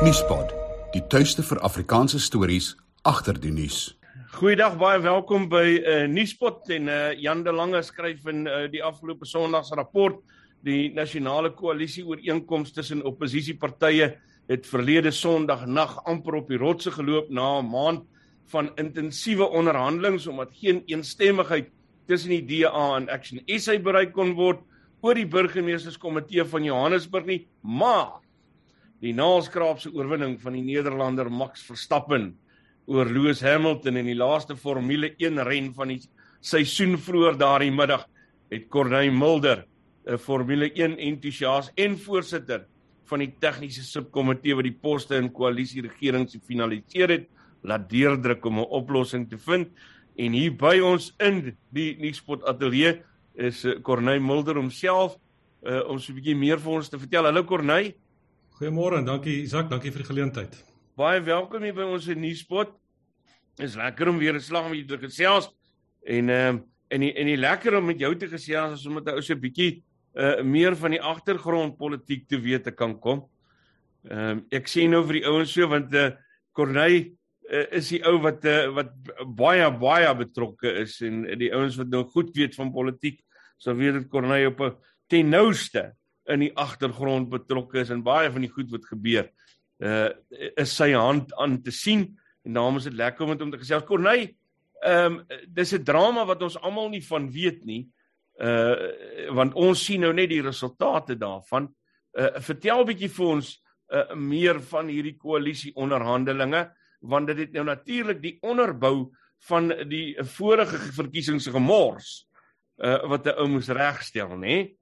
[0.00, 0.48] Nuuspot,
[0.94, 2.70] die tuiste vir Afrikaanse stories
[3.04, 3.98] agter die nuus.
[4.32, 8.64] Goeiedag, baie welkom by 'n uh, Nuuspot en uh, Jan de Lange skryf in uh,
[8.72, 10.22] die afgelope Sondag se rapport
[10.64, 14.16] die nasionale koalisie ooreenkoms tussen oppositiepartye
[14.48, 18.08] het verlede Sondag nag amper op die rotse geloop na 'n maand
[18.48, 21.68] van intensiewe onderhandelinge omdat geen eensstemmigheid
[22.06, 24.64] tussen die DA en Action SA bereik kon word
[25.02, 28.24] oor die burgemeesterskomitee van Johannesburg nie, maar
[29.00, 32.34] die naalskraapse oorwinning van die Nederlander Max Verstappen
[32.90, 36.00] oor Lewis Hamilton in die laaste Formule 1 ren van die
[36.44, 38.06] seisoen vroeër daardie middag
[38.50, 39.64] het Corneille Mulder,
[40.06, 42.66] 'n Formule 1 entoesias en voorsitter
[43.04, 47.28] van die tegniese subkomitee wat die poste in koalisie regering se finaliseer het,
[47.62, 49.68] laat deurdruk om 'n oplossing te vind.
[50.16, 53.02] En hier by ons in die Nuuspot ateljee
[53.34, 55.16] is eh, Corneille Mulder homself
[55.62, 57.24] uh, om so 'n bietjie meer vir ons te vertel.
[57.24, 57.94] Hallo Corneille.
[58.60, 60.56] Goeiemôre en dankie Isak, dankie vir die geleentheid.
[61.00, 62.74] Baie welkom hier by ons in Nuuspot.
[63.56, 65.48] Is lekker om weer 'n slag met jou te gesels
[66.04, 66.60] en ehm uh,
[66.92, 69.22] en die, en die lekker om met jou te gesels is om met 'n ou
[69.22, 69.82] so 'n bietjie
[70.14, 73.24] uh meer van die agtergrond politiek te weet te kan kom.
[74.04, 76.12] Ehm uh, ek sien nou vir die ouens so want eh uh,
[76.52, 77.16] Corneille
[77.50, 78.92] uh, is die ou wat uh, wat
[79.24, 83.24] baie baie betrokke is en die ouens wat nou goed weet van politiek
[83.56, 84.76] sou weet dit Corneille op 'n
[85.08, 85.96] ten nouste
[86.28, 89.30] in die agtergrond betrokke is en baie van die goed wat gebeur
[89.80, 90.10] uh
[90.60, 92.04] is sy hand aan te sien
[92.44, 93.86] en daarom is dit lekker om met hom te gesels.
[93.88, 94.34] Corneille,
[94.84, 97.88] ehm um, dis 'n drama wat ons almal nie van weet nie.
[98.38, 101.68] Uh want ons sien nou net die resultate daarvan.
[102.12, 107.52] Uh vertel 'n bietjie vir ons uh meer van hierdie koalisie onderhandelinge want dit het
[107.52, 109.10] nou natuurlik die onderbou
[109.48, 112.28] van die vorige verkiesings gemors
[112.76, 114.36] uh wat 'n ou moes regstel, nê?
[114.36, 114.79] Nee?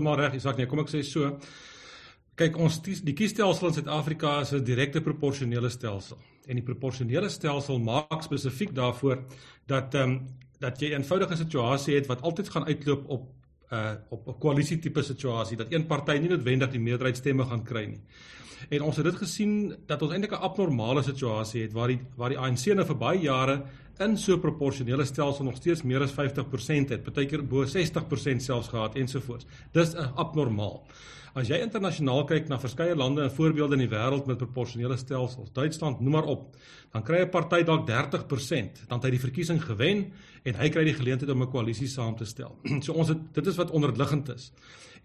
[0.00, 1.38] Maar reg, Isak, nee, kom ek sê so.
[2.38, 6.18] Kyk, ons die kiesstelsel in Suid-Afrika is 'n direkte proporsionele stelsel.
[6.46, 9.24] En die proporsionele stelsel maak spesifiek daarvoor
[9.66, 10.26] dat ehm um,
[10.62, 13.41] dat jy 'n eenvoudige situasie het wat altyd gaan uitloop op
[13.72, 17.84] uh op 'n koalisie tipe situasie dat een party nie noodwendig die meerderheidsstemme gaan kry
[17.86, 18.00] nie.
[18.68, 22.28] En ons het dit gesien dat ons eintlik 'n abnormale situasie het waar die waar
[22.28, 23.62] die ANC nou vir baie jare
[23.98, 28.68] in so 'n proporsionele stelsel nog steeds meer as 50% het, partykeer bo 60% selfs
[28.68, 29.46] gehad ensovoorts.
[29.72, 30.86] Dis abnormaal.
[31.32, 35.48] As jy internasionaal kyk na verskeie lande en voorbeelde in die wêreld met proporsionele stelsels,
[35.56, 36.58] Duitsland noem maar op,
[36.92, 40.12] dan kry 'n party dalk 30%, dan het hy die verkiesing gewen
[40.44, 42.58] en hy kry die geleentheid om 'n koalisie saam te stel.
[42.84, 44.52] so ons het dit is wat onderliggend is.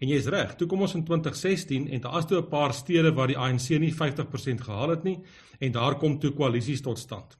[0.00, 3.14] En jy's reg, toe kom ons in 2016 en daar is toe 'n paar stede
[3.14, 5.18] waar die ANC nie 50% gehaal het nie
[5.60, 7.38] en daar kom toe koalisies tot stand.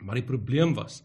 [0.00, 1.02] Maar die probleem was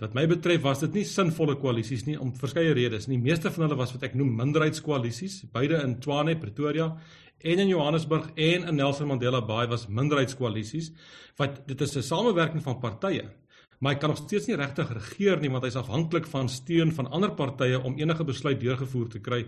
[0.00, 3.06] wat my betref was dit nie sinvolle koalisies nie om verskeie redes.
[3.06, 6.88] Die meeste van hulle was wat ek noem minderheidskoalisies, beide in Tshwane, Pretoria
[7.42, 10.92] en in Johannesburg en in Nelson Mandela Bay was minderheidskoalisies
[11.36, 13.30] wat dit is 'n samewerking van partye
[13.82, 17.08] maar hy kan nog steeds nie regtig regeer nie want hy's afhanklik van steun van
[17.10, 19.40] ander partye om enige besluit deurgevoer te kry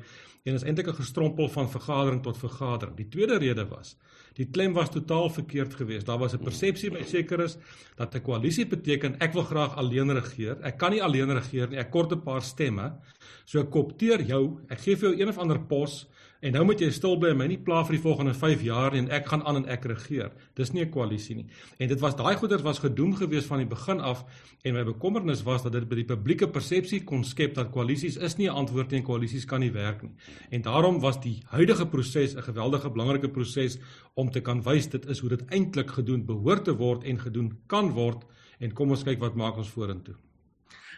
[0.45, 2.97] en is eintlik 'n gestrompel van vergadering tot vergadering.
[2.97, 3.97] Die tweede rede was
[4.35, 6.07] die klem was totaal verkeerd geweest.
[6.07, 7.57] Daar was 'n persepsie by sekeres
[7.97, 10.59] dat 'n koalisie beteken ek wil graag alleen regeer.
[10.63, 11.79] Ek kan nie alleen regeer nie.
[11.79, 12.99] Ek kort 'n paar stemme.
[13.45, 14.61] So ek kopteer jou.
[14.69, 16.07] Ek gee vir jou een of ander pos
[16.45, 18.93] En nou moet jy stil bly en my nie pla vir die volgende 5 jaar
[18.93, 20.33] nie en ek gaan aan en ek regeer.
[20.59, 21.47] Dis nie 'n koalisie nie.
[21.81, 24.25] En dit was daai goeders was gedoen gewees van die begin af
[24.63, 28.37] en my bekommernis was dat dit by die publieke persepsie kon skep dat koalisies is
[28.37, 30.13] nie 'n antwoord nie en koalisies kan nie werk nie.
[30.51, 33.79] En daarom was die huidige proses 'n geweldige belangrike proses
[34.15, 37.51] om te kan wys dit is hoe dit eintlik gedoen behoort te word en gedoen
[37.69, 38.25] kan word
[38.61, 40.15] en kom ons kyk wat maak ons vorentoe.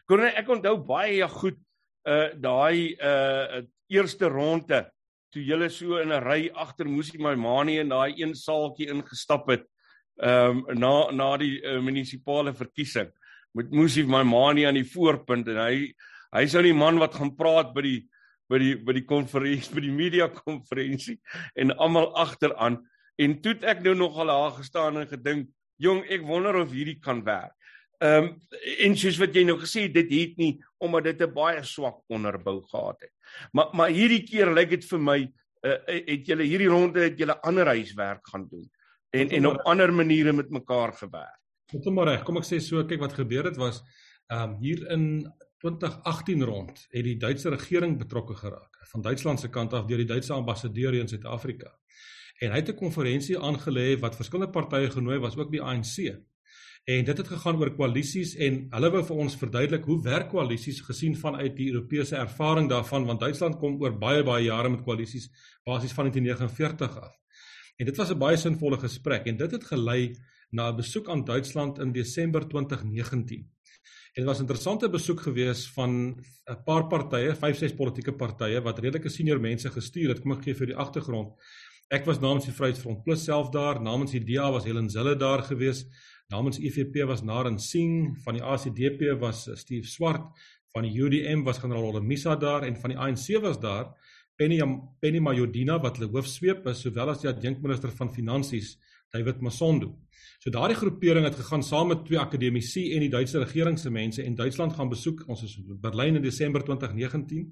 [0.07, 1.59] Korne ek onthou baie goed
[2.07, 4.85] uh daai uh eerste ronde
[5.33, 9.65] toe julle so in 'n ry agter Musi Maimani in daai een saaltjie ingestap het
[10.23, 13.11] ehm um, na na die uh, munisipale verkiesing
[13.55, 15.93] met Musi Maimani aan die voorpunt en hy
[16.33, 18.01] hy's nou die man wat gaan praat by die
[18.49, 21.19] by die by die konferensie by die media konferensie
[21.55, 22.81] en almal agteraan
[23.19, 27.01] en toe ek nou nog al daar gestaan en gedink jong ek wonder of hierdie
[27.01, 27.57] kan werk
[27.99, 28.41] Ehm um,
[28.85, 30.53] en soos wat jy nou gesê het, dit het nie
[30.85, 33.13] omdat dit 'n baie swak onderbou gehad het.
[33.53, 35.33] Maar maar hierdie keer lyk dit vir my
[35.63, 38.69] uh, het julle hierdie ronde het julle ander huiswerk gaan doen
[39.11, 41.41] en en op ander maniere met mekaar gewerk.
[41.73, 42.23] Is maar reg.
[42.25, 43.83] Kom ek sê so, kyk wat gebeur het was
[44.29, 45.33] ehm um, hier in
[45.65, 50.13] 2018 rond het die Duitse regering betrokke geraak van Duitsland se kant af deur die
[50.13, 51.73] Duitse ambassadeur in Suid-Afrika.
[52.39, 55.97] En hy het 'n konferensie aangelê wat verskillende partye genooi was, ook die ANC.
[56.87, 60.81] En dit het gegaan oor koalisies en hulle wou vir ons verduidelik hoe werk koalisies
[60.87, 65.27] gesien vanuit die Europese ervaring daarvan want Duitsland kom oor baie baie jare met koalisies
[65.65, 67.17] basies van 1949 af.
[67.77, 70.15] En dit was 'n baie sinvolle gesprek en dit het gelei
[70.51, 73.51] na 'n besoek aan Duitsland in Desember 2019.
[74.15, 75.91] En dit was 'n interessante besoek gewees van
[76.51, 80.21] 'n paar partye, 5, 6 politieke partye wat redelike senior mense gestuur het.
[80.21, 81.35] Kom ek gee vir die agtergrond.
[81.87, 85.45] Ek was namens die Vryheidsfront Plus self daar, namens die DA was Helen Zille daar
[85.47, 85.85] gewees,
[86.35, 90.25] namens EFF was Naren Singh, van die ACDP was Steve Swart,
[90.75, 93.95] van die UDM was generaal Olemisa daar en van die ANC was daar
[94.37, 94.59] Penny
[95.01, 98.75] Penny Mayodina wat hulle hoofsweep is sowel as die adjunkminister van finansies
[99.15, 99.95] David Masondo.
[100.43, 104.27] So daardie groepering het gegaan saam met twee akademici en die Duitse regering se mense
[104.27, 105.23] en Duitsland gaan besoek.
[105.31, 107.47] Ons is in Berlyn in Desember 2019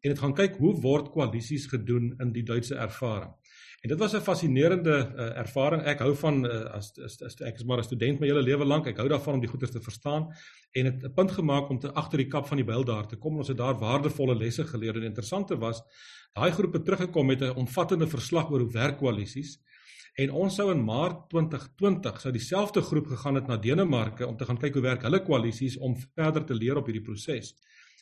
[0.00, 3.36] en dit gaan kyk hoe word koalisies gedoen in die Duitse ervaring.
[3.84, 5.82] En dit was 'n fascinerende uh, ervaring.
[5.82, 8.64] Ek hou van uh, as, as as ek is maar 'n student my hele lewe
[8.64, 8.86] lank.
[8.86, 10.32] Ek hou daarvan om die goeie te verstaan
[10.72, 13.16] en het 'n punt gemaak om te agter die kap van die byl daar te
[13.16, 13.36] kom.
[13.36, 15.82] Ons het daar waardevolle lesse geleer en interessante was
[16.32, 19.60] daai groep het teruggekom met 'n omvattende verslag oor hoe werk koalisies.
[20.14, 24.44] En ons sou in Maart 2020 sou dieselfde groep gegaan het na Denemarke om te
[24.44, 27.54] gaan kyk hoe werk hulle koalisies om verder te leer op hierdie proses.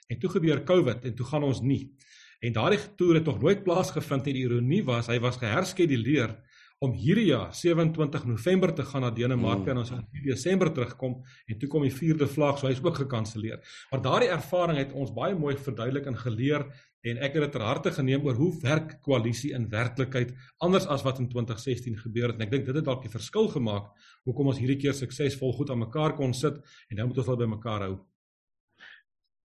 [0.07, 1.97] En toe gebeur COVID en toe gaan ons nie.
[2.43, 6.35] En daardie toer het tog nooit plaasgevind en die ironie was hy was geherskeduleer
[6.83, 9.71] om hierdie jaar 27 November te gaan na Denemarke mm.
[9.71, 13.63] en ons in Desember terugkom en toe kom die vierde vlag so hy's ook gekanselleer.
[13.93, 16.67] Maar daardie ervaring het ons baie mooi verduidelik en geleer
[17.07, 20.35] en ek het dit ter harte geneem oor hoe werk koalisie in werklikheid
[20.67, 23.47] anders as wat in 2016 gebeur het en ek dink dit het dalk die verskil
[23.55, 23.93] gemaak
[24.27, 26.59] hoekom ons hierdie keer suksesvol goed aan mekaar kon sit
[26.91, 27.95] en nou moet ons wel by mekaar hou.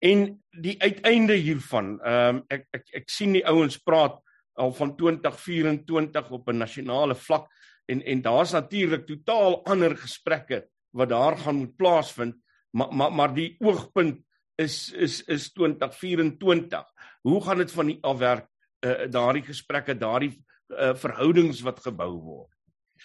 [0.05, 0.25] En
[0.61, 4.19] die uiteinde hiervan, ehm um, ek ek ek sien die ouens praat
[4.61, 7.49] al van 2024 op 'n nasionale vlak
[7.91, 10.65] en en daar's natuurlik totaal ander gesprekke
[10.95, 12.35] wat daar gaan moet plaasvind,
[12.71, 14.21] maar maar maar die oogpunt
[14.55, 16.83] is is is 2024.
[17.21, 18.47] Hoe gaan dit van die afwerk
[18.85, 22.51] uh, daardie gesprekke, daardie uh, verhoudings wat gebou word?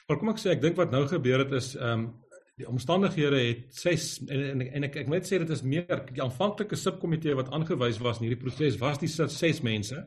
[0.08, 2.10] Maar kom ek sê ek dink wat nou gebeur het is ehm um,
[2.60, 6.22] die omstandighede het ses en en, en ek ek moet sê dit is meer die
[6.22, 10.04] aanvanklike subkomitee wat aangewys was in hierdie proses was die ses mense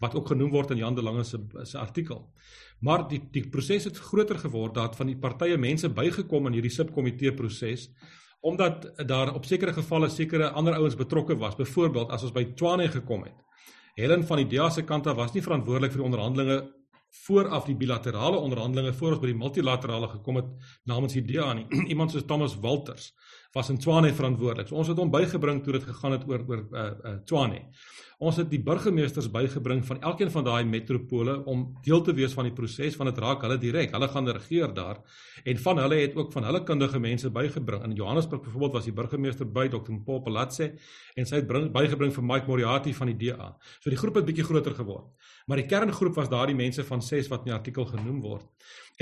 [0.00, 1.38] wat ook genoem word in Jan de Lange se
[1.68, 2.22] se artikel.
[2.80, 6.72] Maar die die proses het groter geword dat van die partye mense bygekom in hierdie
[6.72, 7.90] subkomitee proses
[8.40, 11.58] omdat daar op sekere gevalle sekere ander ouens betrokke was.
[11.58, 13.36] Byvoorbeeld as ons by Tshwane gekom het.
[14.00, 16.60] Helen van die DEA se kant af was nie verantwoordelik vir die onderhandelinge
[17.10, 20.50] vooraf die bilaterale onderhandelinge voor ons by die multilaterale gekom het
[20.86, 21.66] namens die DA nie.
[21.92, 23.10] Iemand soos Thomas Walters
[23.52, 24.68] was in Tshwane verantwoordelik.
[24.70, 27.64] So ons het hom bygebring toe dit gegaan het oor oor uh, uh Tshwane.
[28.20, 32.44] Ons het die burgemeesters bygebring van elkeen van daai metropole om deel te wees van
[32.44, 33.94] die proses van dit raak hulle direk.
[33.96, 35.00] Hulle gaan regeer daar
[35.44, 37.86] en van hulle het ook van hulle kundige mense bygebring.
[37.88, 39.96] In Johannesburg byvoorbeeld was die burgemeester by Dr.
[40.04, 40.68] Paul Palatse
[41.16, 43.54] en sy het bring, bygebring vir Mike Moriarty van die DA.
[43.80, 45.08] So die groep het bietjie groter geword.
[45.50, 48.46] Maar die kerngroep was daardie mense van 6 wat in die artikel genoem word.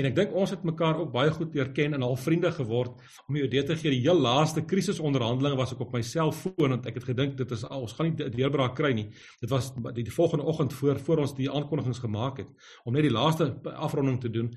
[0.01, 3.03] En ek dink ons het mekaar ook baie goed leer ken en al vriende geword
[3.27, 3.91] om jou idee te gee.
[3.93, 7.65] Die heel laaste krisisonderhandelinge was ek op my selfoon want ek het gedink dit is
[7.67, 9.09] ons gaan nie deurbraak kry nie.
[9.43, 13.05] Dit was die, die volgende oggend voor voor ons die aankondigings gemaak het om net
[13.05, 14.49] die laaste afronding te doen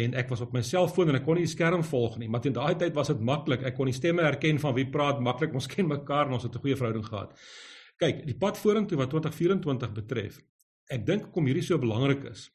[0.00, 2.40] en ek was op my selfoon en ek kon nie die skerm volg nie, maar
[2.42, 3.62] teen daai tyd was dit maklik.
[3.68, 5.52] Ek kon die stemme herken van wie praat maklik.
[5.54, 7.36] Ons ken mekaar en ons het 'n goeie verhouding gehad.
[7.98, 10.40] Kyk, die pad vorentoe wat 2024 betref.
[10.92, 12.50] Ek dink kom hierdie so belangrik is.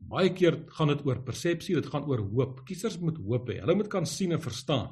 [0.00, 2.62] Baie keer gaan dit oor persepsie, dit gaan oor hoop.
[2.66, 3.58] Kiesers moet hoop hê.
[3.60, 4.88] Hulle moet kan sien en verstaan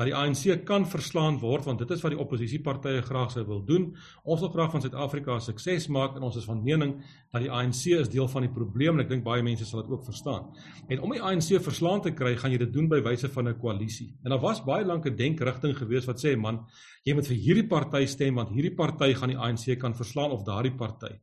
[0.00, 3.58] dat die ANC kan verslaan word want dit is wat die oppositiepartye graag sou wil
[3.68, 3.90] doen.
[4.24, 6.94] Ons wil graag van Suid-Afrika sukses maak en ons is van mening
[7.34, 9.92] dat die ANC is deel van die probleem en ek dink baie mense sal dit
[9.92, 10.48] ook verstaan.
[10.88, 13.58] En om die ANC verslaan te kry, gaan jy dit doen by wyse van 'n
[13.60, 14.14] koalisie.
[14.24, 16.64] En daar was baie lank 'n denkrigting gewees wat sê man,
[17.04, 20.44] jy moet vir hierdie party stem want hierdie party gaan die ANC kan verslaan of
[20.44, 21.20] daardie party.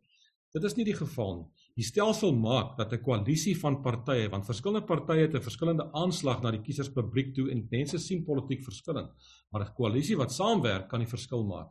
[0.57, 1.65] Dit is nie die geval nie.
[1.77, 6.41] Die stelsel maak dat 'n koalisie van partye, want verskillende partye het 'n verskillende aanslag
[6.41, 9.11] na die kieserspubliek toe en mense sien politiek verskillend,
[9.51, 11.69] maar 'n koalisie wat saamwerk kan die verskil maak.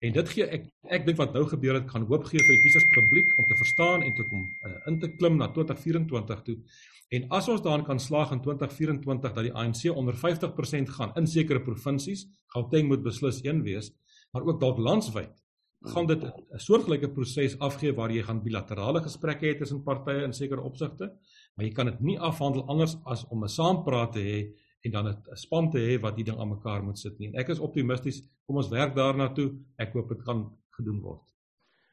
[0.00, 2.64] En dit gee ek ek dink wat nou gebeur het gaan hoop gee vir die
[2.66, 6.56] kieserspubliek om te verstaan en te kom uh, in te klim na 2024 toe.
[7.10, 11.26] En as ons daarin kan slaag in 2024 dat die ANC onder 50% gaan in
[11.26, 13.92] sekere provinsies, Gauteng moet beslis een wees,
[14.32, 15.47] maar ook dalk landwyd
[15.80, 20.32] gaan dit 'n soortgelyke proses afgee waar jy gaan bilaterale gesprekke hê tussen partye in
[20.32, 21.12] sekere opsigte,
[21.54, 24.54] maar jy kan dit nie afhandel anders as om 'n saampraat te hê
[24.84, 27.28] en dan 'n span te hê wat die ding aan mekaar moet sit nie.
[27.28, 29.54] En ek is optimisties, kom ons werk daarna toe.
[29.78, 31.22] Ek hoop dit kan gedoen word.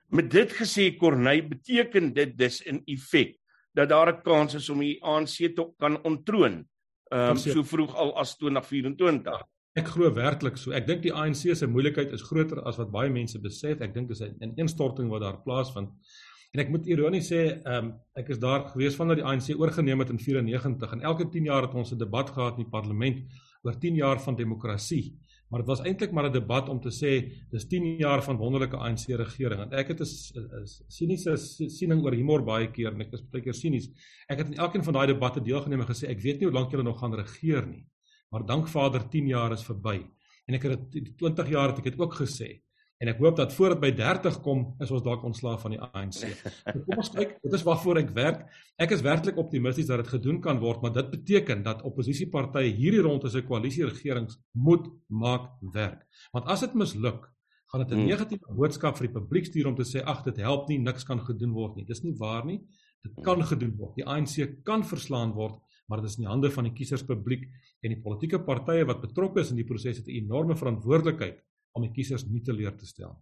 [0.09, 3.37] Met dit gesê Corneil, beteken dit dis in effek
[3.73, 6.65] dat daar 'n kans is om die ANC te kan ontroon,
[7.11, 9.43] ehm um, so vroeg al as 2024.
[9.75, 10.71] Ek glo werklik so.
[10.71, 13.81] Ek dink die ANC se moeilikheid is groter as wat baie mense besef.
[13.83, 15.89] Ek dink dis 'n ineenstorting wat daar plaasvind.
[16.53, 20.09] En ek moet ironies sê, um, ek is daar gewees vandat die ANC oorgeneem het
[20.09, 23.19] in 94 en elke 10 jaar het ons 'n debat gehad in die parlement
[23.63, 25.17] oor 10 jaar van demokrasie.
[25.49, 28.77] Maar dit was eintlik maar 'n debat om te sê dis 10 jaar van wonderlike
[28.77, 31.35] ANC regering en ek het 'n siniese
[31.69, 33.89] siening oor humor baie keer en ek is baie keer sinies.
[34.29, 36.71] Ek het in elkeen van daai debatte deelgeneem en gesê ek weet nie hoe lank
[36.71, 37.85] julle nog gaan regeer nie.
[38.35, 40.01] Maar dank Vader 10 jaar is verby.
[40.45, 42.49] En ek het dit 20 jaar het ek dit ook gesê.
[42.99, 45.79] En ek hoop dat voor dit by 30 kom, is ons dalk ontslaaf van die
[45.79, 46.25] ANC.
[46.65, 48.41] Nou, kom ons kyk, dit is waarvoor ek werk.
[48.75, 53.05] Ek is werklik optimisties dat dit gedoen kan word, maar dit beteken dat oppositiepartye hierdie
[53.07, 56.03] rond as 'n koalisieregerings moet maak werk.
[56.35, 57.31] Want as dit misluk,
[57.71, 58.09] gaan dit 'n hmm.
[58.11, 61.23] negatiewe boodskap vir die publiek stuur om te sê ag, dit help nie, niks kan
[61.23, 61.85] gedoen word nie.
[61.85, 62.59] Dis nie waar nie.
[63.01, 63.95] Dit kan gedoen word.
[63.95, 65.55] Die ANC kan verslaan word,
[65.87, 67.45] maar dit is in die hande van die kieserspubliek
[67.81, 71.41] en die politieke partye wat betrokke is in die proses het 'n enorme verantwoordelikheid
[71.73, 73.15] om die kiesers nie te leer te stel.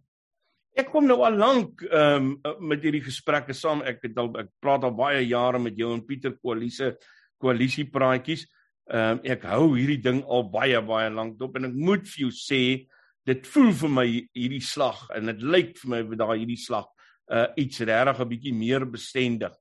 [0.74, 3.82] Ek kom nou al lank ehm um, met hierdie gesprekke saam.
[3.82, 6.96] Ek het al ek praat al baie jare met jou en Pieter Koalisie
[7.38, 8.48] koalisie praatjies.
[8.89, 12.25] Ehm um, ek hou hierdie ding al baie baie lank dop en ek moet vir
[12.25, 12.88] jou sê
[13.25, 16.89] dit voel vir my hierdie slag en dit lyk vir my dat daai hierdie slag
[17.32, 19.53] uh iets regtig 'n bietjie meer bestendig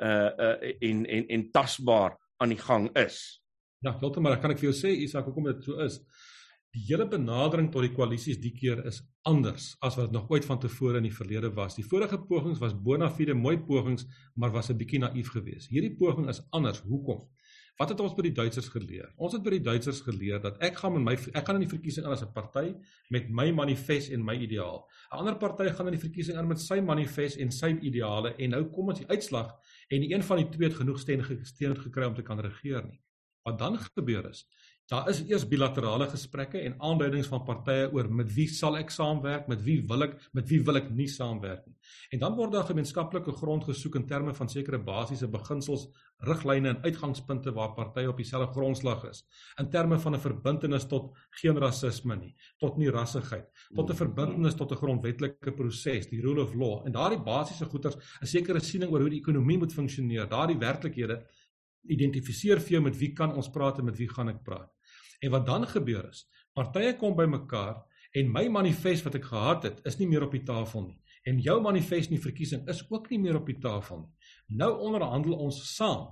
[0.00, 3.40] uh uh en en en tasbaar aan die gang is.
[3.84, 6.00] Ja, heeltemal, kan ek vir jou sê Isak, hoekom dit so is?
[6.70, 10.60] Die hele benadering tot die koalisies die keer is anders as wat nog ooit van
[10.62, 11.74] tevore in die verlede was.
[11.74, 14.06] Die vorige pogings was bona fide mooi pogings,
[14.36, 15.68] maar was 'n bietjie naïef geweest.
[15.70, 16.80] Hierdie poging is anders.
[16.80, 17.26] Hoekom?
[17.80, 19.08] Wat het ons by die Duitsers geleer?
[19.16, 21.76] Ons het by die Duitsers geleer dat ek gaan met my ek gaan in die
[21.76, 22.74] verkiesing aan as 'n party
[23.08, 24.86] met my manifest en my ideaal.
[25.12, 28.50] 'n Ander party gaan in die verkiesing aan met sy manifest en sy ideale en
[28.50, 29.56] nou kom ons die uitslag
[29.90, 30.98] en een van die twee het genoeg
[31.42, 33.00] steun gekry om te kan regeer nie.
[33.42, 34.46] Wat dan gebeur is,
[34.90, 39.44] Daar is eers bilaterale gesprekke en aanduidings van partye oor met wie sal ek saamwerk,
[39.46, 41.76] met wie wil ek, met wie wil ek nie saamwerk nie.
[42.16, 45.84] En dan word daar gemeenskaplike grond gesoek in terme van sekere basiese beginsels,
[46.26, 49.20] riglyne en uitgangspunte waar partye op dieselfde grondslag is.
[49.62, 54.56] In terme van 'n verbintenis tot geen rasisme nie, tot nie rassigheid, tot 'n verbintenis
[54.56, 56.82] tot 'n grondwetlike proses, die rule of law.
[56.84, 61.22] En daardie basiese goeders, 'n sekere siening oor hoe die ekonomie moet funksioneer, daardie werklikhede
[61.88, 64.70] identifiseer vir jou met wie kan ons praat en met wie gaan ek praat.
[65.20, 66.24] En wat dan gebeur is,
[66.56, 67.82] partye kom bymekaar
[68.16, 70.98] en my manifest wat ek gehad het, is nie meer op die tafel nie.
[71.28, 74.10] En jou manifest in die verkiesing is ook nie meer op die tafel nie.
[74.60, 76.08] Nou onderhandel ons saam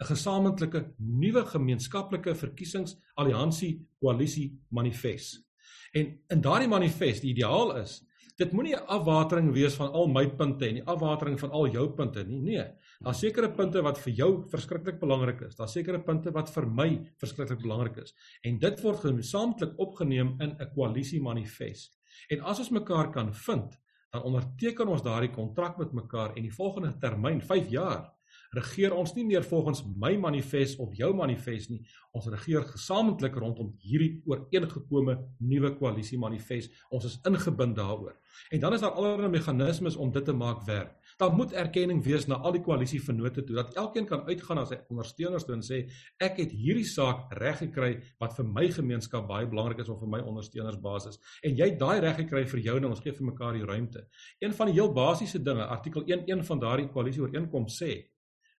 [0.00, 5.44] 'n gesamentlike nuwe gemeenskaplike verkiesingsalliansie koalisie manifest.
[5.92, 8.00] En in daardie manifest, die ideaal is
[8.36, 11.88] dit moenie 'n afwatering wees van al my punte en die afwatering van al jou
[11.90, 12.40] punte nie.
[12.40, 12.66] Nee,
[13.02, 15.56] daar's sekere punte wat vir jou verskriklik belangrik is.
[15.58, 16.88] Daar's sekere punte wat vir my
[17.20, 18.14] verskriklik belangrik is.
[18.44, 21.96] En dit word gesamentlik opgeneem in 'n koalisie manifest.
[22.30, 23.78] En as ons mekaar kan vind,
[24.12, 28.12] dan onderteken ons daardie kontrak met mekaar en die volgende termyn, 5 jaar,
[28.56, 31.80] regeer ons nie meer volgens my manifest of jou manifest nie.
[32.12, 36.72] Ons regeer gesamentlik rondom hierdie ooreengekome nuwe koalisie manifest.
[36.92, 38.18] Ons is ingebind daaroor.
[38.52, 40.98] En dan is daar allerlei meganismes om dit te maak werk.
[41.16, 44.78] Daar moet erkenning wees na al die koalisievennote toe dat elkeen kan uitgaan as sy
[44.90, 45.82] ondersteuners toe en sê
[46.24, 47.90] ek het hierdie saak reg gekry
[48.20, 51.20] wat vir my gemeenskap baie belangrik is of vir my ondersteuners basis.
[51.44, 54.06] En jy daai reg gekry vir jou en ons gee vir mekaar die ruimte.
[54.40, 57.92] Een van die heel basiese dinge, artikel 1.1 van daardie koalisie ooreenkoms sê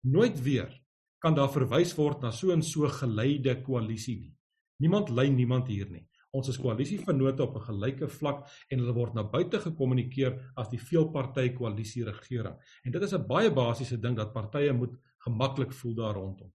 [0.02, 0.80] Nooit weer
[1.22, 4.34] kan daar verwys word na so 'n so geleide koalisie nie.
[4.82, 6.08] Niemand lei niemand hier nie.
[6.32, 10.80] Ons is koalisievennote op 'n gelyke vlak en hulle word na buite gekommunikeer as die
[10.80, 12.56] veelparty koalisie regering.
[12.84, 16.52] En dit is 'n baie basiese ding dat partye moet gemaklik voel daar rondom.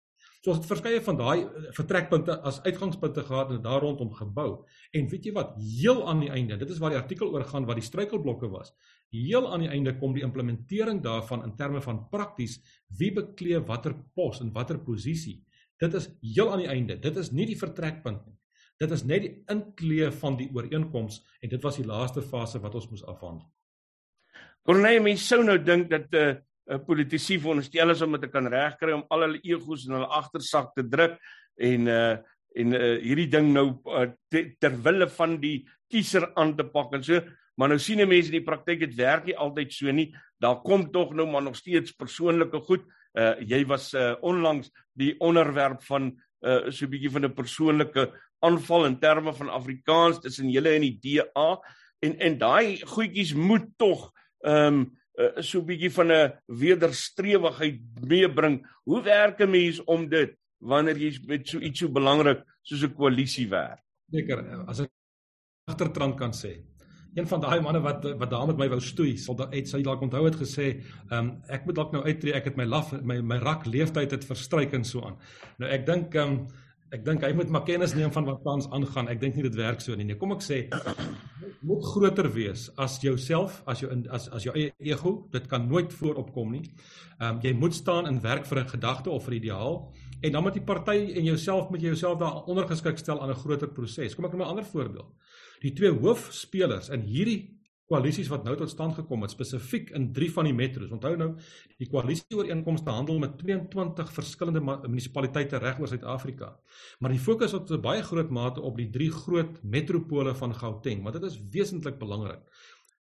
[0.48, 4.62] So ons het verskeie van daai eh, vertrekpunte as uitgangspunte gehad en daar rondom gebou.
[4.96, 5.58] En weet jy wat?
[5.60, 8.72] Heel aan die einde, dit is waar die artikel oor gaan wat die struikelblokke was.
[9.12, 12.62] Heel aan die einde kom die implementering daarvan in terme van prakties
[12.96, 15.42] wie beklee watter pos en watter posisie.
[15.84, 16.96] Dit is heel aan die einde.
[16.96, 18.40] Dit is nie die vertrekpunt nie.
[18.80, 22.80] Dit is net die inklee van die ooreenkoms en dit was die laaste fase wat
[22.80, 23.50] ons moes afhandel.
[24.64, 26.38] Corneille, mens sou nou dink dat 'n uh, eh,
[26.88, 30.74] politici veronderstel is om dit te kan regkry om al hulle egos in hulle agtersak
[30.76, 31.20] te druk
[31.56, 32.18] en uh
[32.58, 36.96] en uh, hierdie ding nou uh, te, ter wille van die kiezer aan te pak
[36.98, 37.20] en so.
[37.58, 40.08] Maar nou sien mense in die praktyk dit werk nie altyd so nie.
[40.42, 42.88] Daar kom tog nou maar nog steeds persoonlike goed.
[43.18, 46.12] Uh jy was uh, onlangs die onderwerp van
[46.46, 48.12] uh so 'n bietjie van 'n persoonlike
[48.46, 51.50] aanval in terme van Afrikaans tussen julle en die DA
[52.00, 54.12] en en daai goedjies moet tog
[54.46, 58.62] ehm um, uh, so 'n bietjie van 'n wederstrewigheid meebring.
[58.84, 62.94] Hoe werk 'n mens om dit wanneer jy met so iets so belangrik soos 'n
[62.94, 63.84] koalisie werk?
[64.12, 64.92] Seker, as ek
[65.68, 66.64] agtertrand kan sê.
[67.18, 69.82] een van daai manne wat wat daar met my wou stoei, sal daar uit sy
[69.82, 72.92] dalk onthou het gesê, ehm um, ek moet dalk nou uittreë, ek het my laf
[73.02, 75.18] my my rak leeftyd het verstryk en so aan.
[75.58, 76.48] Nou ek dink ehm um,
[76.92, 79.10] ek dink hy moet maar kennis neem van wat tans aangaan.
[79.12, 80.06] Ek dink nie dit werk so nie.
[80.08, 80.68] Nee, kom ek sê
[81.68, 85.28] moet groter wees as jouself, as jou as as jou eie ego.
[85.34, 86.64] Dit kan nooit vooropkom nie.
[87.20, 90.32] Ehm um, jy moet staan in werk vir 'n gedagte of vir 'n ideaal en
[90.32, 94.16] dan moet die party en jouself met jouself daar ondergeskik stel aan 'n groter proses.
[94.16, 95.14] Kom ek noem 'n ander voorbeeld.
[95.62, 97.57] Die twee hoofspelers in hierdie
[97.88, 100.92] koalisies wat nou tot stand gekom het spesifiek in 3 van die metro's.
[100.92, 101.30] Onthou nou,
[101.80, 106.52] die koalisie ooreenkomste handel met 22 verskillende munisipaliteite reg oor Suid-Afrika.
[107.00, 111.04] Maar die fokus op 'n baie groot mate op die drie groot metropole van Gauteng,
[111.04, 112.44] want dit is wesentlik belangrik.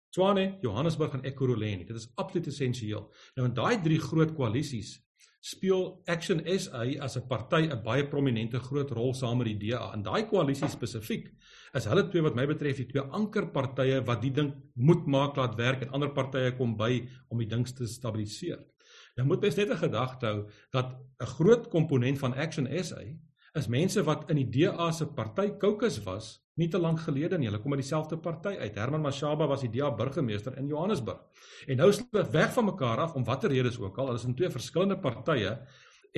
[0.09, 1.85] Tshwane, Johannesburg en Ekurhuleni.
[1.85, 3.13] Dit is absoluut essensieel.
[3.35, 5.08] Nou in daai drie groot koalisies
[5.39, 9.93] speel Action SA as 'n party 'n baie prominente groot rol saam met die DA.
[9.93, 11.31] In daai koalisie spesifiek
[11.73, 15.55] is hulle twee wat my betref die twee ankerpartye wat die ding moet maak laat
[15.55, 18.59] werk en ander partye kom by om die ding te stabiliseer.
[19.17, 23.01] Nou moet mens net 'n gedagte hou dat 'n groot komponent van Action SA
[23.57, 27.47] is mense wat in die DA se party caucus was nie te lank gelede nie.
[27.47, 28.75] Hulle kom uit dieselfde party uit.
[28.75, 31.21] Herman Mashaba was die DA burgemeester in Johannesburg.
[31.67, 34.11] En nou is hulle weg van mekaar af om watter redes ook al.
[34.11, 35.55] Hulle is in twee verskillende partye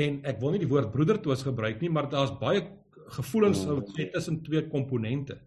[0.02, 2.64] en ek wil nie die woord broedertwis gebruik nie, maar daar's baie
[3.18, 3.82] gevoelens oh.
[4.16, 5.38] tussen twee komponente.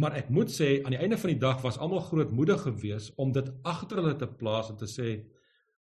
[0.00, 3.32] Maar ek moet sê aan die einde van die dag was almal grootmoedig geweest om
[3.34, 5.10] dit agter hulle te plaas en te sê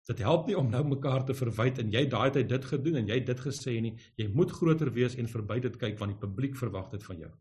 [0.07, 3.09] dit help nie om nou mekaar te verwyd en jy daai tyd dit gedoen en
[3.11, 3.93] jy dit gesê nie.
[4.19, 7.31] Jy moet groter wees en verby dit kyk want die publiek verwag dit van jou.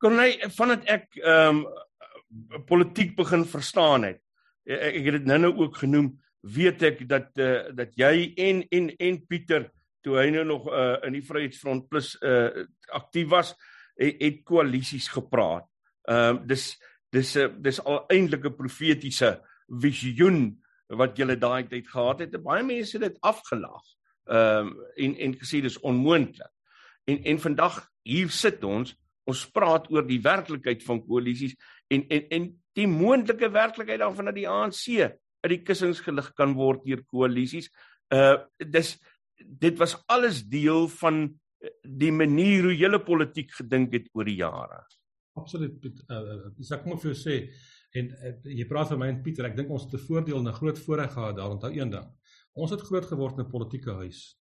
[0.00, 1.64] Corneil, vandat ek ehm um,
[2.62, 4.20] politiek begin verstaan het.
[4.62, 6.12] Ek, ek het dit nou-nou ook genoem,
[6.46, 9.66] weet ek dat uh, dat jy en en en Pieter
[10.06, 12.62] toe hy nou nog uh, in die Vryheidsfront plus uh,
[12.94, 13.50] aktief was,
[13.98, 15.66] het, het koalisies gepraat.
[16.06, 16.70] Ehm uh, dis
[17.10, 20.62] dis 'n uh, dis al eintlik 'n profetiese visioen
[20.98, 22.38] wat julle daai tyd gehad het.
[22.42, 23.84] Baie mense het dit afgelaag.
[24.30, 26.52] Ehm um, en en gesê dis onmoontlik.
[27.04, 28.94] En en vandag hier sit ons
[29.30, 31.56] Ons praat oor die werklikheid van koalisies
[31.92, 36.54] en en en die moontlike werklikheid daarvan dat die ANC uit die kussings gelig kan
[36.58, 37.70] word deur koalisies.
[38.14, 38.96] Uh dis
[39.40, 41.22] dit was alles deel van
[41.84, 44.82] die manier hoe julle politiek gedink het oor die jare.
[45.40, 45.84] Absoluut.
[46.08, 47.36] Uh, ek moet vir jou sê
[47.98, 50.48] en uh, jy praat van my en Pieter, ek dink ons het 'n voordeel en
[50.48, 52.08] 'n groot voorreg gehad daar onthou een ding.
[52.54, 54.40] Ons het groot geword in 'n politieke huis.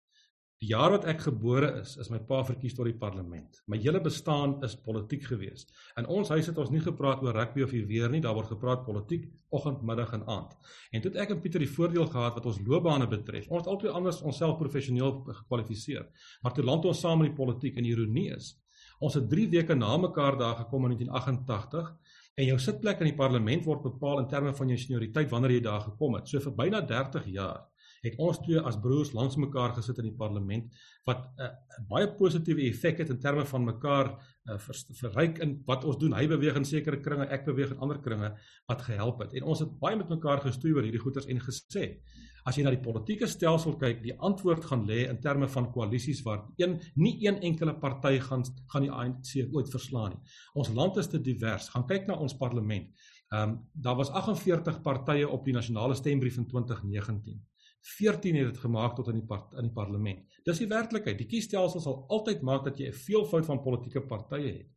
[0.62, 3.58] Die jaar wat ek gebore is, is my pa verkies tot die parlement.
[3.68, 5.74] My hele bestaan is politiek geweest.
[6.00, 8.48] In ons huis het ons nie gepraat oor rugby of die weer nie, daar word
[8.54, 10.54] gepraat politiek oggend, middag en aand.
[10.96, 13.50] En toe het ek en Pieter die voordeel gehad wat ons loopbane betref.
[13.50, 16.08] Ons het altyd anders onsself professioneel gekwalifiseer.
[16.40, 18.54] Maar toe land ons saam in die politiek en ironie is,
[19.00, 21.94] ons het 3 weke na mekaar daar gekom in 1988
[22.36, 25.62] en jou sitplek in die parlement word bepaal in terme van jou senioriteit wanneer jy
[25.64, 26.28] daar gekom het.
[26.28, 27.64] So vir byna 30 jaar
[28.04, 30.68] het ons twee as broers langs mekaar gesit in die parlement
[31.08, 31.48] wat 'n uh,
[31.88, 36.12] baie positiewe effek het in terme van mekaar uh, ver, verryk in wat ons doen.
[36.12, 38.34] Hy beweeg in sekere kringe, ek beweeg in ander kringe
[38.68, 39.34] wat gehelp het.
[39.34, 42.00] En ons het baie met mekaar gestoei oor hierdie goeters en gesê
[42.46, 46.22] as jy na die politieke stelsel kyk, die antwoord gaan lê in terme van koalisies
[46.26, 50.22] waar een nie een enkele party gaan gaan die ANC ooit verslaan nie.
[50.54, 51.68] Ons land is te divers.
[51.74, 52.86] Gaan kyk na ons parlement.
[53.32, 57.42] Ehm um, daar was 48 partye op die nasionale stembrief in 2019.
[57.86, 60.22] 14 het dit gemaak tot in die part, in die parlement.
[60.46, 61.18] Dis die werklikheid.
[61.18, 64.70] Die kiesstelsel sal altyd maak dat jy 'n veelvoud van politieke partye het.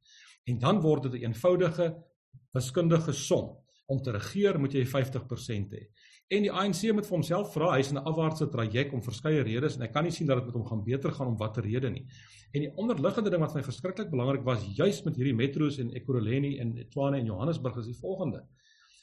[0.45, 1.95] En dan word dit 'n eenvoudige
[2.53, 3.57] wiskundige som.
[3.87, 5.89] Om te regeer moet jy 50% hê.
[6.29, 9.77] En die ANC moet vir homself vra, hy's in 'n afwaartse traject om verskeie redes
[9.77, 11.89] en ek kan nie sien dat dit met hom gaan beter gaan om watter rede
[11.89, 12.05] nie.
[12.53, 15.89] En die onderliggende ding wat vir my verskriklik belangrik was, juis met hierdie metro's en
[15.89, 18.43] Ekurhuleni en Tshwane en Johannesburg is die volgende.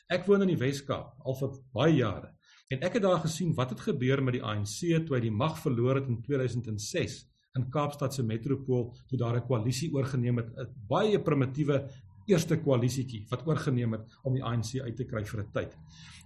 [0.08, 2.30] Ek woon in die Wes-Kaap al vir baie jare.
[2.70, 5.58] En ek het daar gesien wat het gebeur met die ANC toe hy die mag
[5.58, 10.74] verloor het in 2006 in Kaapstad se metropool toe daar 'n koalisie oorgeneem het, 'n
[10.88, 11.88] baie primitiewe
[12.30, 15.76] eerste koalisietjie wat oorgeneem het om die ANC uit te kry vir 'n tyd.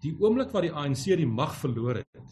[0.02, 2.26] Die oomblik wat die ANC die mag verloor het,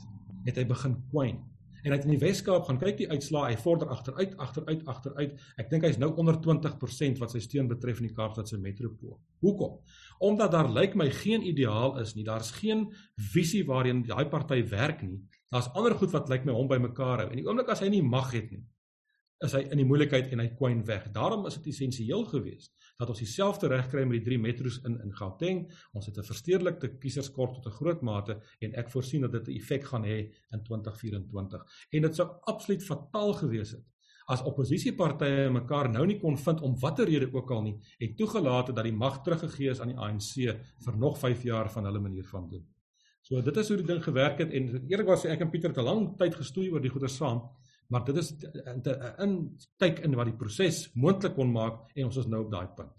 [0.46, 1.38] het hy begin kwyn
[1.84, 5.36] en hy het in die Wes-Kaap gaan kyk die uitslae, hy vorder agteruit, agteruit, agteruit.
[5.60, 9.18] Ek dink hy's nou onder 20% wat sy steun betref in die Kaapstadse metropool.
[9.44, 9.78] Hoekom?
[10.20, 12.26] Omdat daar lyk my geen ideaal is nie.
[12.26, 12.88] Daar's geen
[13.32, 15.20] visie waarheen daai party werk nie.
[15.54, 17.30] Daar's ander goed wat lyk my hom bymekaar hou.
[17.30, 18.64] En die oomblik as hy nie mag het nie,
[19.44, 21.06] is hy in die moeilikheid en hy kwyn weg.
[21.14, 24.96] Daarom is dit essensieel geweest dat ons dieselfde reg kry met die drie metro's in
[25.04, 25.60] in Gauteng.
[25.94, 29.56] Ons het 'n verstedelikte kieserskort tot 'n groot mate en ek voorsien dat dit 'n
[29.60, 31.62] effek gaan hê in 2024.
[31.92, 33.84] En dit sou absoluut fataal gewees het
[34.28, 38.74] as oppositiepartye mekaar nou nie kon vind om watter rede ook al nie, het toegelaat
[38.74, 40.34] dat die mag teruggegee is aan die ANC
[40.84, 42.66] vir nog 5 jaar van hulle manier van doen.
[43.24, 45.78] So dit is hoe die ding gewerk het en eerlikwaar sê ek en Pieter het
[45.78, 47.40] 'n lang tyd gestoei oor die goeie saam,
[47.88, 48.82] maar dit is 'n
[49.18, 52.92] inkyk in wat die proses moontlik kon maak en ons is nou op daai punt.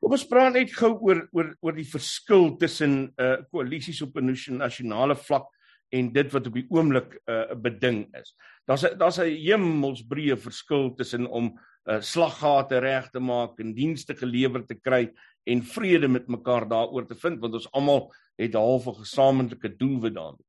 [0.00, 4.36] Kom ons praat net gou oor oor oor die verskil tussen uh koalisies op 'n
[4.58, 5.46] nasionale vlak
[5.92, 8.34] en dit wat op die oomblik 'n uh, beding is.
[8.66, 14.14] Daar's 'n daar's 'n hemelsbreë verskil tussen om uh, slaggate reg te maak en dienste
[14.14, 15.12] gelewer te kry
[15.46, 20.14] en vrede met mekaar daaroor te vind want ons almal het half 'n gesamentlike doelwit
[20.14, 20.44] daarin.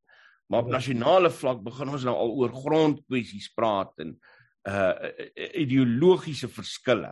[0.48, 4.18] Maar op nasionale vlak begin ons nou al oor grondkwessies praat en
[4.70, 4.92] uh
[5.62, 7.12] ideologiese verskille.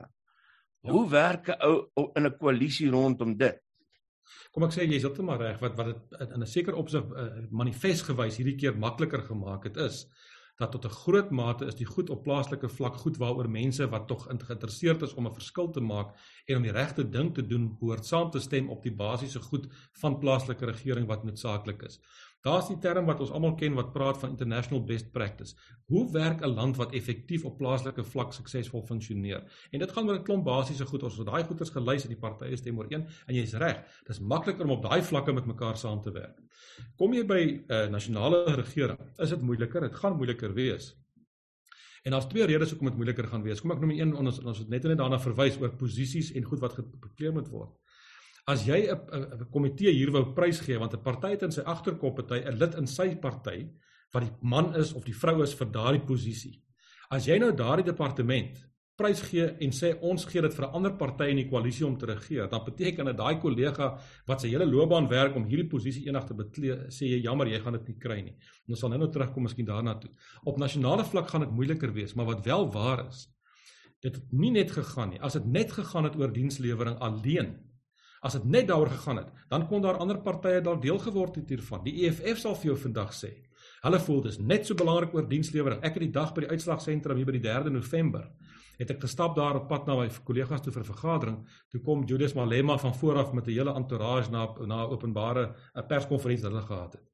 [0.84, 0.92] Ja.
[0.92, 3.60] Hoe werk 'n ou in 'n koalisie rondom dit?
[4.52, 8.04] Kom ek sê jy's heeltemal reg wat wat dit in 'n sekere opsig uh, manifest
[8.04, 10.06] gewys hierdie keer makliker gemaak het is
[10.58, 14.08] dat tot 'n groot mate is die goed op plaaslike vlak goed waaroor mense wat
[14.08, 16.16] tog geïnteresseerd is om 'n verskil te maak
[16.46, 19.68] en om die regte ding te doen behoort saam te stem op die basiese goed
[20.02, 22.00] van plaaslike regering wat noodsaaklik is.
[22.44, 25.56] Daar's die term wat ons almal ken wat praat van international best practice.
[25.88, 29.44] Hoe werk 'n land wat effektief op plaaslike vlak suksesvol funksioneer?
[29.72, 31.04] En dit gaan oor 'n klomp basiese goed.
[31.04, 33.84] Ons het daai goeters gelys en die partye stem ooreen en jy's reg.
[34.08, 36.38] Dis makliker om op daai vlakke met mekaar saam te werk.
[36.98, 39.82] Kom jy by 'n uh, nasionale regering, is dit moeiliker.
[39.82, 40.96] Dit gaan moeiliker wees.
[42.04, 43.62] En daar's twee redes hoekom dit moeiliker gaan wees.
[43.62, 46.60] Kom ek noem een ons ons het net net daarna verwys oor posisies en goed
[46.60, 47.72] wat gekleer moet word.
[48.46, 52.58] As jy 'n komitee hier wou prysgee want 'n party het in sy agterkop 'n
[52.58, 53.70] lid in sy party
[54.12, 56.62] wat die man is of die vrou is vir daardie posisie.
[57.10, 58.58] As jy nou daardie departement
[58.96, 62.06] prysgee en sê ons gee dit vir 'n ander party in die koalisie om te
[62.06, 66.26] regeer, dan beteken dit daai kollega wat sy hele loopbaan werk om hierdie posisie eendag
[66.26, 68.36] te beklee, sê jy jammer jy gaan dit nie kry nie.
[68.70, 70.12] Ons sal nou-nou terugkom miskien daarna toe.
[70.46, 73.28] Op nasionale vlak gaan dit moeiliker wees, maar wat wel waar is,
[74.02, 75.22] dit het nie net gegaan nie.
[75.22, 77.73] As dit net gegaan het oor dienslewering alleen,
[78.24, 81.50] As dit net daaroor gegaan het, dan kon daar ander partye dalk deel geword het
[81.50, 81.84] hiervan.
[81.84, 83.34] Die EFF sal vir jou vandag sê.
[83.84, 85.82] Hulle voel dis net so belangrik oor dienslewering.
[85.84, 88.30] Ek het die dag by die uitslagsentrum hier by die 3de November
[88.80, 91.38] het ek gestap daar op pad na my kollegas toe vir 'n vergadering.
[91.70, 96.44] Toe kom Judas Malema van vooraf met 'n hele entourage na na openbare 'n perskonferensie
[96.44, 97.10] wat hulle gehad het.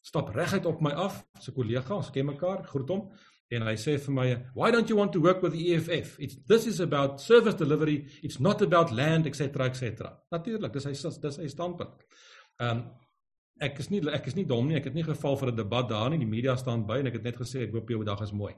[0.00, 3.12] Stap reguit op my af, sy kollega, ons ken mekaar, groet hom
[3.52, 6.36] en hy sê vir my why don't you want to work with the EFF it's
[6.48, 8.06] this is about service delivery.
[8.22, 10.92] It's not about land etc etc natuurlik dis hy
[11.26, 12.04] dis hy standpunt.
[12.60, 12.84] Ehm um,
[13.62, 14.78] ek is nie ek is nie dom nie.
[14.78, 16.18] Ek het nie geval vir 'n debat daar nie.
[16.18, 18.54] Die media staan by en ek het net gesê ek hoop jou dag is mooi.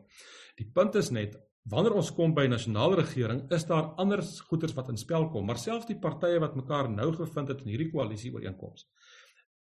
[0.56, 1.36] Die punt is net
[1.68, 5.46] wanneer ons kom by nasionale regering is daar ander goeters wat in spel kom.
[5.46, 8.88] Maar selfs die partye wat mekaar nou gevind het in hierdie koalisie ooreenkomste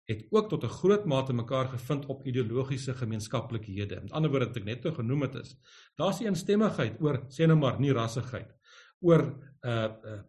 [0.05, 4.01] het ook tot 'n groot mate mekaar gevind op ideologiese gemeenskaplikhede.
[4.01, 5.55] Met ander woorde wat ek net nou genoem het is,
[5.95, 8.53] daar's 'n eensstemmigheid oor sê nou maar nie rassigheid,
[8.99, 9.21] oor
[9.61, 10.21] uh uh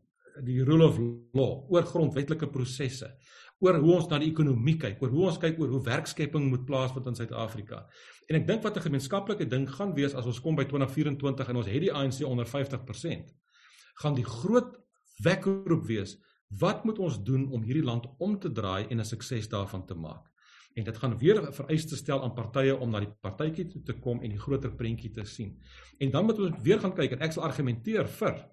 [0.43, 0.99] die rule of
[1.33, 3.17] law, oor grondwetlike prosesse,
[3.59, 6.65] oor hoe ons na die ekonomie kyk, oor hoe ons kyk oor hoe werkskepping moet
[6.65, 7.87] plaasvind in Suid-Afrika.
[8.29, 11.57] En ek dink wat 'n gemeenskaplike ding gaan wees as ons kom by 2024 en
[11.57, 13.35] ons het die ANC onder 50%,
[14.03, 14.77] gaan die groot
[15.23, 19.49] wekroep wees Wat moet ons doen om hierdie land om te draai en 'n sukses
[19.49, 20.31] daarvan te maak?
[20.75, 24.23] En dit gaan weer vereistes stel aan partye om na die partytjie toe te kom
[24.23, 25.55] en die groter prentjie te sien.
[25.99, 28.51] En dan moet ons weer gaan kyk en ek sal argumenteer vir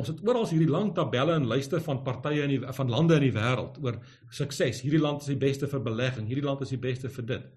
[0.00, 3.26] ons het oral hierdie lang tabelle en lyste van partye in die van lande in
[3.26, 4.80] die wêreld oor sukses.
[4.80, 7.50] Hierdie land is die beste vir belegging, hierdie land is die beste vir dit.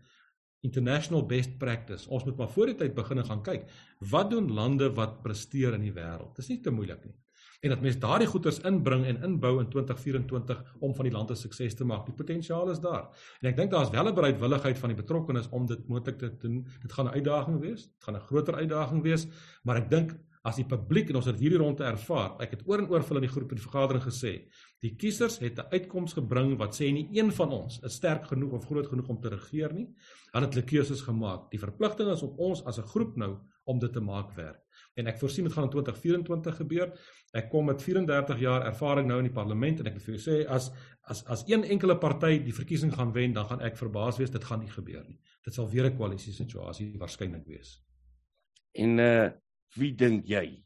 [0.62, 2.10] International best practice.
[2.10, 3.70] Ons moet maar voor die tyd begin gaan kyk.
[4.12, 6.36] Wat doen lande wat presteer in die wêreld?
[6.36, 7.16] Dis nie te moeilik nie
[7.66, 11.36] en dat mense daardie goeders inbring en inbou in 2024 om van die land 'n
[11.36, 12.06] sukses te maak.
[12.06, 13.10] Die potensiaal is daar.
[13.42, 16.68] En ek dink daar's wel 'n bereidwilligheid van die betrokkenes om dit moontlik te doen.
[16.82, 17.84] Dit gaan 'n uitdaging wees.
[17.84, 19.28] Dit gaan 'n groter uitdaging wees,
[19.64, 22.84] maar ek dink as die publiek en ons het hierdie rondte ervaar, ek het oor
[22.84, 24.34] en oor vir in die groep in die vergadering gesê,
[24.86, 28.54] die kiesers het 'n uitkoms gebring wat sê nie een van ons is sterk genoeg
[28.54, 29.88] of groot genoeg om te regeer nie.
[30.34, 31.50] Hulle het hulle keuses gemaak.
[31.50, 34.66] Die verpligting is op ons as 'n groep nou om dit te maak werk
[35.00, 36.92] en ek voorsien dit gaan in 2024 gebeur.
[37.36, 40.24] Ek kom met 34 jaar ervaring nou in die parlement en ek wil vir jou
[40.24, 40.72] sê as
[41.12, 44.44] as as een enkele party die verkiesing gaan wen, dan gaan ek verbaas wees dit
[44.44, 45.20] gaan nie gebeur nie.
[45.46, 47.82] Dit sal weer 'n koalisie situasie waarskynlik wees.
[48.74, 49.32] En uh
[49.76, 50.64] wie dink jy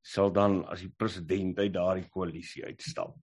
[0.00, 3.14] sal dan as die president uit daardie koalisie uitstap?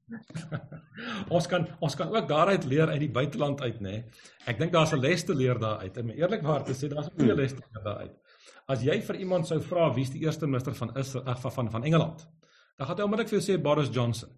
[1.36, 3.89] ons kan ons kan ook daaruit leer uit die buiteland uit, nê.
[3.89, 4.03] Nee.
[4.45, 5.97] Ek dink daar's 'n les te leer daaruit.
[5.97, 8.22] En eerlikwaar te sê daar's 'n goeie les te leer daaruit.
[8.67, 11.84] As jy vir iemand sou vra wie's die eerste minister van Israel ag van van
[11.84, 12.27] Engeland,
[12.77, 14.29] dan gaan hy onmiddellik vir jou sê Boris Johnson.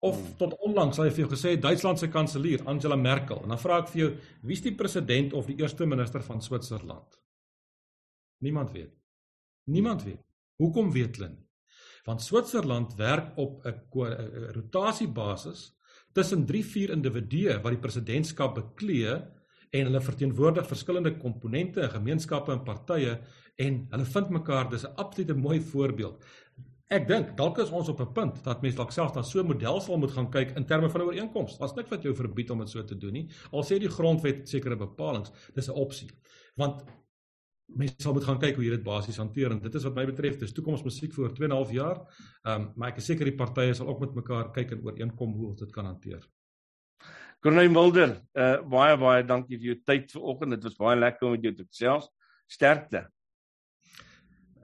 [0.00, 0.36] Of hmm.
[0.40, 3.42] tot onlangs sal hy vir jou gesê Duitsland se kanselier Angela Merkel.
[3.44, 4.10] En dan vra ek vir jou,
[4.48, 7.18] wie's die president of die eerste minister van Switserland?
[8.40, 8.94] Niemand weet.
[9.68, 10.22] Niemand weet.
[10.60, 11.44] Hoekom weet hulle nie?
[12.06, 15.76] Want Switserland werk op 'n rotasiebasis
[16.12, 19.20] tussen 3-4 individue wat die presidentskap beklee
[19.70, 23.18] en hulle verteenwoordig verskillende komponente en gemeenskappe en partye
[23.60, 26.24] en hulle vind mekaar dis 'n absolute mooi voorbeeld.
[26.90, 29.46] Ek dink dalk is ons op 'n punt dat mense dalk selfs dan so 'n
[29.46, 31.58] model sal moet gaan kyk in terme van 'n ooreenkoms.
[31.58, 33.28] Daar's niks wat jou verbied om dit so te doen nie.
[33.52, 36.10] Al sê die grondwet sekere bepalinge, dis 'n opsie.
[36.56, 36.84] Want
[37.66, 40.04] mense sal moet gaan kyk hoe jy dit basies hanteer en dit is wat my
[40.06, 41.96] betref dis toekomsmusiek vir 2 en 'n half jaar.
[42.44, 45.32] Ehm um, maar ek is seker die partye sal ook met mekaar kyk en ooreenkom
[45.32, 46.26] hoe ons dit kan hanteer.
[47.40, 50.58] Corneil Mulder, uh baie baie dankie vir jou tyd vanoggend.
[50.58, 52.10] Dit was baie lekker om met jou te gesels.
[52.52, 53.06] Sterkte.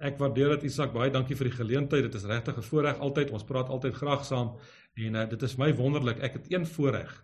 [0.05, 2.05] Ek waardeer dit Isak, baie dankie vir die geleentheid.
[2.05, 3.33] Dit is regtig 'n voorreg altyd.
[3.33, 4.59] Ons praat altyd graag saam
[4.97, 6.21] en uh, dit is my wonderlik.
[6.21, 7.15] Ek het een voorreg.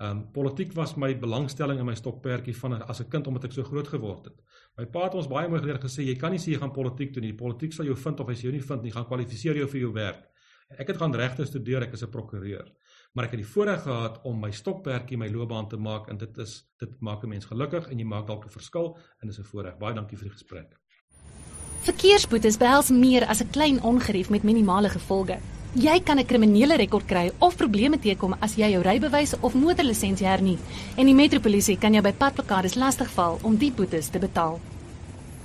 [0.00, 3.52] Ehm um, politiek was my belangstelling in my stokperdjie van as 'n kind omdat ek
[3.52, 4.40] so groot geword het.
[4.76, 7.12] My pa het ons baie mooi geleer gesê jy kan nie sê jy gaan politiek
[7.12, 7.32] doen nie.
[7.32, 9.68] Die politiek sal jou vind of as jy jou nie vind nie, gaan kwalifiseer jou
[9.68, 10.24] vir jou werk.
[10.78, 12.72] Ek het gaan regte studeer, ek is 'n prokureur
[13.14, 16.38] maar ek het die voorreg gehad om my stokperdjie my loopbaan te maak en dit
[16.42, 19.44] is dit maak 'n mens gelukkig en jy maak dalk 'n verskil en dis 'n
[19.44, 19.78] voorreg.
[19.78, 20.78] Baie dankie vir die gesprek.
[21.82, 25.38] Verkeersboetes behels meer as 'n klein ongerief met minimale gevolge.
[25.74, 30.26] Jy kan 'n kriminele rekord kry of probleme teekom as jy jou rybewys of motorlisensie
[30.26, 30.58] hernie
[30.96, 34.60] en die metropolisie kan jou by padplekades lastigval om die boetes te betaal.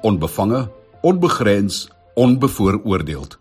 [0.00, 0.68] onbevange,
[1.00, 3.38] onbegrens, onbevooroordeeld.